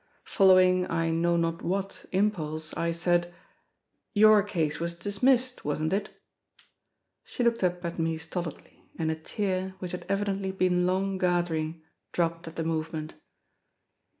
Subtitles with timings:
[0.25, 3.31] Following I know not what impulse, I said:
[4.15, 6.09] "Your case was dismissed, wasn't it?"
[7.23, 11.83] She looked up at me stolidly, and a tear, which had evidently been long gathering,
[12.13, 13.13] dropped at the movement.